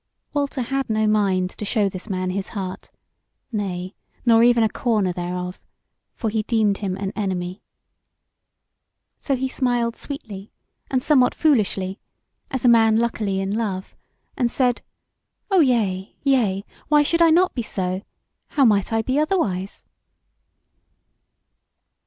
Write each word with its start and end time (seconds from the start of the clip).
Walter 0.33 0.63
had 0.63 0.89
no 0.89 1.05
mind 1.05 1.51
to 1.51 1.63
show 1.63 1.87
this 1.87 2.09
man 2.09 2.31
his 2.31 2.47
heart, 2.57 2.89
nay, 3.51 3.93
nor 4.25 4.41
even 4.41 4.63
a 4.63 4.67
corner 4.67 5.13
thereof; 5.13 5.59
for 6.15 6.31
he 6.31 6.41
deemed 6.41 6.79
him 6.79 6.97
an 6.97 7.11
enemy. 7.15 7.61
So 9.19 9.35
he 9.35 9.47
smiled 9.47 9.95
sweetly 9.95 10.51
and 10.89 11.03
somewhat 11.03 11.35
foolishly, 11.35 11.99
as 12.49 12.65
a 12.65 12.67
man 12.67 12.97
luckily 12.97 13.39
in 13.39 13.53
love, 13.55 13.95
and 14.35 14.49
said: 14.49 14.81
"O 15.51 15.59
yea, 15.59 16.15
yea, 16.23 16.65
why 16.87 17.03
should 17.03 17.21
I 17.21 17.29
not 17.29 17.53
be 17.53 17.61
so? 17.61 18.01
How 18.47 18.65
might 18.65 18.91
I 18.91 19.03
be 19.03 19.19
otherwise?" 19.19 19.85